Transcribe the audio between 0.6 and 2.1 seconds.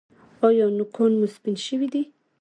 نوکان مو سپین شوي دي؟